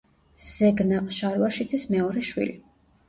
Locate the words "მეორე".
1.95-2.25